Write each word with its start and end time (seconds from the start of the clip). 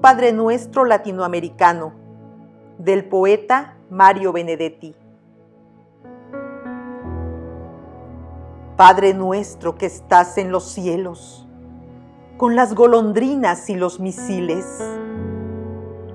Padre 0.00 0.32
Nuestro 0.32 0.86
latinoamericano 0.86 1.92
del 2.78 3.04
poeta 3.04 3.76
Mario 3.90 4.32
Benedetti. 4.32 4.94
Padre 8.78 9.12
nuestro 9.12 9.76
que 9.76 9.84
estás 9.84 10.38
en 10.38 10.50
los 10.52 10.64
cielos, 10.64 11.46
con 12.38 12.56
las 12.56 12.74
golondrinas 12.74 13.68
y 13.68 13.74
los 13.74 14.00
misiles, 14.00 14.64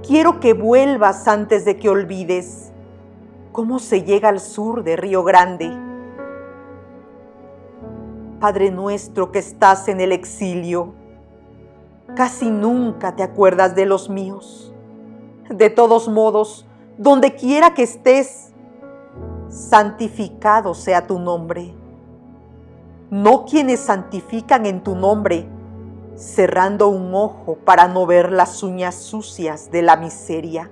quiero 0.02 0.39
que 0.39 0.54
vuelvas 0.54 1.27
antes 1.27 1.63
de 1.63 1.77
que 1.77 1.88
olvides 1.88 2.71
cómo 3.52 3.77
se 3.77 4.02
llega 4.02 4.29
al 4.29 4.39
sur 4.39 4.83
de 4.83 4.95
Río 4.95 5.23
Grande. 5.23 5.71
Padre 8.39 8.71
nuestro 8.71 9.31
que 9.31 9.38
estás 9.38 9.88
en 9.89 10.02
el 10.02 10.11
exilio, 10.11 10.95
casi 12.16 12.50
nunca 12.50 13.16
te 13.16 13.23
acuerdas 13.23 13.75
de 13.75 13.86
los 13.86 14.09
míos. 14.09 14.73
De 15.50 15.69
todos 15.69 16.07
modos, 16.07 16.65
donde 16.97 17.36
quiera 17.36 17.74
que 17.74 17.83
estés, 17.83 18.54
santificado 19.50 20.74
sea 20.74 21.05
tu 21.05 21.19
nombre 21.19 21.75
no 23.10 23.46
quienes 23.46 23.79
santifican 23.82 24.65
en 24.65 24.83
tu 24.83 24.96
nombre, 24.96 25.47
cerrando 26.15 26.88
un 26.88 27.14
ojo 27.14 27.57
para 27.64 27.88
no 27.88 28.05
ver 28.05 28.32
las 28.32 28.63
uñas 28.63 28.96
sucias 28.96 29.71
de 29.71 29.83
la 29.83 29.96
miseria. 29.96 30.71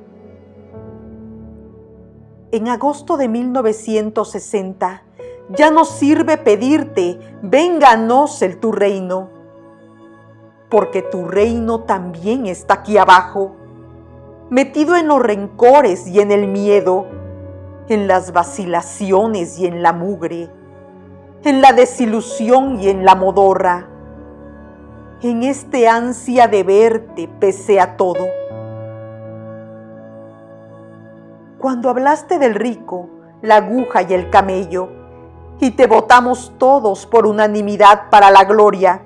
En 2.51 2.67
agosto 2.67 3.17
de 3.17 3.27
1960 3.27 5.03
ya 5.49 5.71
no 5.71 5.85
sirve 5.85 6.37
pedirte, 6.37 7.19
vénganos 7.41 8.41
el 8.41 8.59
tu 8.59 8.71
reino, 8.71 9.29
porque 10.73 11.03
tu 11.03 11.23
reino 11.25 11.81
también 11.81 12.47
está 12.47 12.73
aquí 12.73 12.97
abajo, 12.97 13.55
metido 14.49 14.97
en 14.97 15.07
los 15.07 15.21
rencores 15.21 16.05
y 16.07 16.19
en 16.19 16.33
el 16.33 16.49
miedo, 16.49 17.05
en 17.87 18.09
las 18.09 18.33
vacilaciones 18.33 19.57
y 19.57 19.67
en 19.67 19.81
la 19.81 19.93
mugre 19.93 20.49
en 21.43 21.61
la 21.61 21.73
desilusión 21.73 22.79
y 22.79 22.87
en 22.87 23.03
la 23.03 23.15
modorra, 23.15 23.87
en 25.21 25.43
este 25.43 25.89
ansia 25.89 26.47
de 26.47 26.63
verte 26.63 27.29
pese 27.39 27.81
a 27.81 27.97
todo. 27.97 28.25
Cuando 31.59 31.89
hablaste 31.89 32.39
del 32.39 32.55
rico, 32.55 33.09
la 33.41 33.57
aguja 33.57 34.03
y 34.03 34.13
el 34.13 34.29
camello, 34.29 34.89
y 35.59 35.71
te 35.71 35.85
votamos 35.85 36.53
todos 36.57 37.05
por 37.05 37.27
unanimidad 37.27 38.09
para 38.09 38.31
la 38.31 38.45
gloria, 38.45 39.03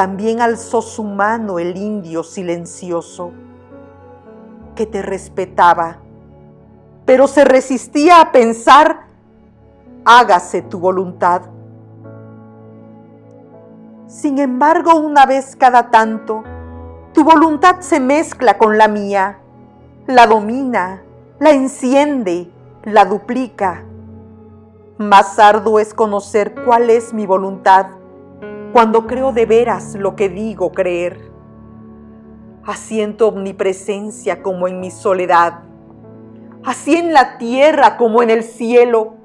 también 0.00 0.40
alzó 0.40 0.80
su 0.80 1.04
mano 1.04 1.58
el 1.58 1.76
indio 1.76 2.22
silencioso, 2.22 3.32
que 4.74 4.86
te 4.86 5.02
respetaba, 5.02 5.98
pero 7.04 7.26
se 7.26 7.44
resistía 7.44 8.22
a 8.22 8.32
pensar 8.32 9.08
hágase 10.06 10.62
tu 10.62 10.78
voluntad. 10.78 11.42
Sin 14.06 14.38
embargo, 14.38 14.94
una 14.94 15.26
vez 15.26 15.54
cada 15.54 15.90
tanto, 15.90 16.44
tu 17.12 17.22
voluntad 17.22 17.80
se 17.80 18.00
mezcla 18.00 18.56
con 18.56 18.78
la 18.78 18.88
mía, 18.88 19.40
la 20.06 20.26
domina, 20.26 21.02
la 21.38 21.50
enciende, 21.50 22.50
la 22.84 23.04
duplica. 23.04 23.84
Más 24.96 25.38
arduo 25.38 25.78
es 25.78 25.92
conocer 25.92 26.54
cuál 26.64 26.88
es 26.88 27.12
mi 27.12 27.26
voluntad 27.26 27.99
cuando 28.72 29.06
creo 29.06 29.32
de 29.32 29.46
veras 29.46 29.94
lo 29.94 30.16
que 30.16 30.28
digo 30.28 30.72
creer. 30.72 31.30
Así 32.64 33.00
en 33.00 33.16
tu 33.16 33.26
omnipresencia 33.26 34.42
como 34.42 34.68
en 34.68 34.80
mi 34.80 34.90
soledad, 34.90 35.60
así 36.64 36.96
en 36.96 37.12
la 37.12 37.38
tierra 37.38 37.96
como 37.96 38.22
en 38.22 38.30
el 38.30 38.42
cielo, 38.42 39.20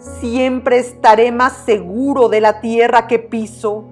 Siempre 0.00 0.78
estaré 0.78 1.30
más 1.30 1.52
seguro 1.52 2.30
de 2.30 2.40
la 2.40 2.62
tierra 2.62 3.06
que 3.06 3.18
piso 3.18 3.84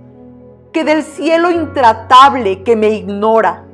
que 0.72 0.82
del 0.82 1.02
cielo 1.02 1.50
intratable 1.50 2.62
que 2.62 2.76
me 2.76 2.88
ignora. 2.88 3.66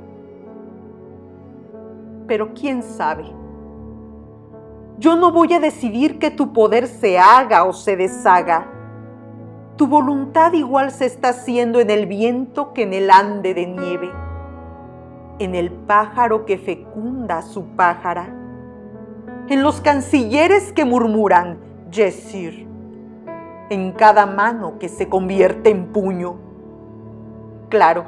Pero 2.27 2.53
quién 2.53 2.83
sabe, 2.83 3.25
yo 4.99 5.15
no 5.15 5.31
voy 5.31 5.53
a 5.53 5.61
decidir 5.61 6.19
que 6.19 6.33
tu 6.33 6.53
poder 6.53 6.89
se 6.89 7.19
haga 7.19 7.65
o 7.65 7.73
se 7.73 7.97
deshaga. 7.97 8.69
Tu 9.77 9.89
voluntad 9.89 10.53
igual 10.53 10.93
se 10.93 11.07
está 11.07 11.31
haciendo 11.31 11.81
en 11.81 11.91
el 11.91 12.07
viento 12.07 12.73
que 12.73 12.83
en 12.83 12.93
el 12.93 13.11
ande 13.11 13.55
de 13.55 13.67
nieve, 13.67 14.11
en 15.41 15.57
el 15.57 15.73
pájaro 15.73 16.47
que 16.47 16.59
fecunda 16.59 17.43
su 17.43 17.65
pájara, 17.77 18.33
en 19.49 19.63
los 19.63 19.81
cancilleres 19.81 20.73
que 20.73 20.85
murmuran, 20.85 21.59
Yesir, 21.91 22.69
en 23.69 23.93
cada 23.93 24.27
mano 24.27 24.79
que 24.79 24.89
se 24.89 25.09
convierte 25.09 25.71
en 25.71 25.87
puño. 25.87 26.37
Claro, 27.69 28.05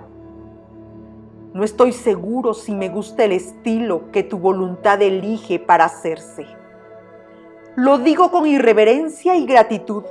no 1.52 1.64
estoy 1.64 1.92
seguro 1.92 2.54
si 2.54 2.74
me 2.74 2.90
gusta 2.90 3.24
el 3.24 3.32
estilo 3.32 4.12
que 4.12 4.22
tu 4.22 4.38
voluntad 4.38 5.02
elige 5.02 5.58
para 5.58 5.86
hacerse. 5.86 6.46
Lo 7.74 7.98
digo 7.98 8.30
con 8.30 8.46
irreverencia 8.46 9.36
y 9.36 9.46
gratitud. 9.46 10.04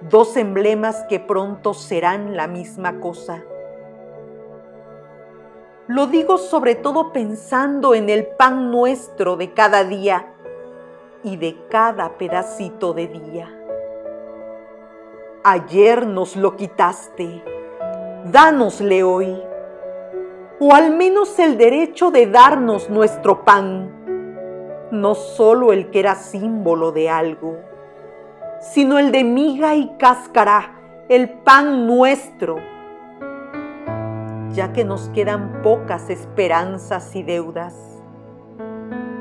Dos 0.00 0.36
emblemas 0.36 1.04
que 1.08 1.20
pronto 1.20 1.72
serán 1.72 2.36
la 2.36 2.46
misma 2.46 3.00
cosa. 3.00 3.42
Lo 5.86 6.06
digo 6.06 6.38
sobre 6.38 6.74
todo 6.74 7.12
pensando 7.12 7.94
en 7.94 8.08
el 8.08 8.26
pan 8.26 8.70
nuestro 8.70 9.36
de 9.36 9.52
cada 9.52 9.84
día 9.84 10.32
y 11.22 11.36
de 11.36 11.56
cada 11.68 12.16
pedacito 12.16 12.92
de 12.92 13.08
día. 13.08 13.48
Ayer 15.42 16.06
nos 16.06 16.36
lo 16.36 16.56
quitaste, 16.56 17.44
dánosle 18.24 19.02
hoy, 19.02 19.42
o 20.58 20.74
al 20.74 20.96
menos 20.96 21.38
el 21.38 21.58
derecho 21.58 22.10
de 22.10 22.26
darnos 22.26 22.88
nuestro 22.88 23.44
pan, 23.44 24.88
no 24.90 25.14
solo 25.14 25.72
el 25.72 25.90
que 25.90 26.00
era 26.00 26.14
símbolo 26.14 26.92
de 26.92 27.10
algo, 27.10 27.58
sino 28.72 28.98
el 28.98 29.12
de 29.12 29.24
miga 29.24 29.74
y 29.74 29.96
cáscara, 29.98 30.72
el 31.08 31.28
pan 31.28 31.86
nuestro, 31.86 32.56
ya 34.52 34.72
que 34.72 34.84
nos 34.84 35.08
quedan 35.10 35.62
pocas 35.62 36.10
esperanzas 36.10 37.14
y 37.14 37.22
deudas 37.22 37.94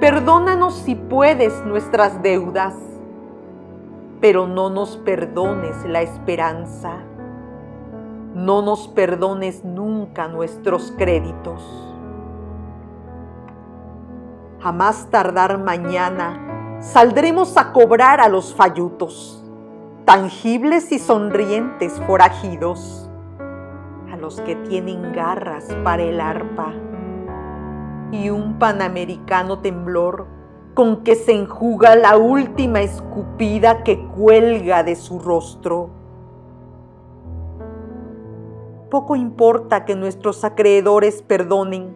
Perdónanos 0.03 0.73
si 0.79 0.95
puedes 0.95 1.63
nuestras 1.63 2.21
deudas, 2.21 2.75
pero 4.19 4.47
no 4.47 4.69
nos 4.69 4.97
perdones 4.97 5.81
la 5.85 6.01
esperanza. 6.01 6.97
No 8.35 8.61
nos 8.61 8.89
perdones 8.89 9.63
nunca 9.63 10.27
nuestros 10.27 10.93
créditos. 10.97 11.63
A 14.61 14.73
más 14.73 15.09
tardar 15.09 15.57
mañana 15.57 16.52
saldremos 16.83 17.55
a 17.55 17.71
cobrar 17.71 18.19
a 18.19 18.27
los 18.27 18.53
fallutos, 18.53 19.41
tangibles 20.03 20.91
y 20.91 20.99
sonrientes 20.99 21.93
forajidos, 22.05 23.09
a 24.11 24.17
los 24.17 24.41
que 24.41 24.57
tienen 24.57 25.13
garras 25.13 25.65
para 25.85 26.03
el 26.03 26.19
arpa 26.19 26.73
y 28.11 28.29
un 28.29 28.59
panamericano 28.59 29.59
temblor 29.59 30.27
con 30.73 31.03
que 31.03 31.15
se 31.15 31.31
enjuga 31.31 31.95
la 31.95 32.17
última 32.17 32.81
escupida 32.81 33.83
que 33.83 34.05
cuelga 34.07 34.83
de 34.83 34.97
su 34.97 35.19
rostro. 35.19 35.89
Poco 38.91 39.15
importa 39.15 39.85
que 39.85 39.95
nuestros 39.95 40.43
acreedores 40.43 41.21
perdonen, 41.21 41.95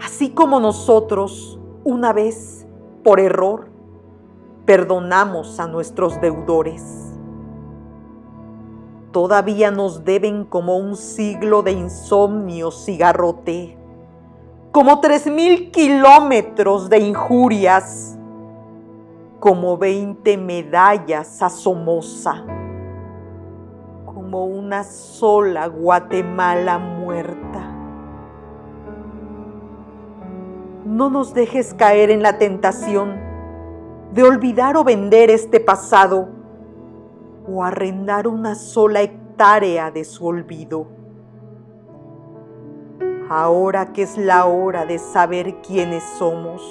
así 0.00 0.30
como 0.30 0.60
nosotros, 0.60 1.58
una 1.84 2.12
vez, 2.12 2.66
por 3.02 3.18
error, 3.20 3.71
perdonamos 4.72 5.60
a 5.60 5.66
nuestros 5.66 6.18
deudores. 6.18 7.12
Todavía 9.10 9.70
nos 9.70 10.02
deben 10.02 10.46
como 10.46 10.78
un 10.78 10.96
siglo 10.96 11.62
de 11.62 11.72
insomnio 11.72 12.70
cigarrote 12.70 13.76
como 14.70 15.00
tres 15.00 15.26
mil 15.26 15.70
kilómetros 15.70 16.88
de 16.88 17.00
injurias, 17.00 18.18
como 19.40 19.76
veinte 19.76 20.38
medallas 20.38 21.42
a 21.42 21.50
Somoza, 21.50 22.42
como 24.06 24.46
una 24.46 24.84
sola 24.84 25.66
Guatemala 25.66 26.78
muerta. 26.78 27.60
No 30.86 31.10
nos 31.10 31.34
dejes 31.34 31.74
caer 31.74 32.10
en 32.10 32.22
la 32.22 32.38
tentación 32.38 33.31
de 34.12 34.22
olvidar 34.22 34.76
o 34.76 34.84
vender 34.84 35.30
este 35.30 35.60
pasado 35.60 36.28
o 37.48 37.64
arrendar 37.64 38.28
una 38.28 38.54
sola 38.54 39.02
hectárea 39.02 39.90
de 39.90 40.04
su 40.04 40.26
olvido 40.26 41.02
ahora 43.32 43.92
que 43.92 44.02
es 44.02 44.18
la 44.18 44.44
hora 44.44 44.84
de 44.84 44.98
saber 44.98 45.56
quiénes 45.62 46.02
somos. 46.18 46.62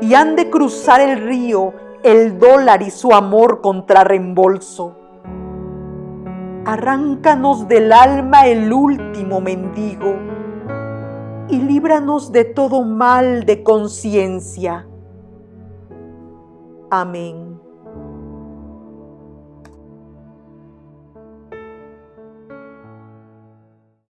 Y 0.00 0.14
han 0.14 0.36
de 0.36 0.50
cruzar 0.50 1.00
el 1.00 1.22
río 1.26 1.72
el 2.02 2.38
dólar 2.38 2.82
y 2.82 2.90
su 2.90 3.12
amor 3.12 3.62
contra 3.62 4.04
reembolso. 4.04 4.94
Arráncanos 6.66 7.66
del 7.66 7.92
alma 7.92 8.46
el 8.46 8.72
último 8.72 9.40
mendigo 9.40 10.16
y 11.48 11.60
líbranos 11.60 12.30
de 12.32 12.44
todo 12.44 12.82
mal 12.82 13.44
de 13.46 13.62
conciencia. 13.62 14.86
Coming. 16.94 17.53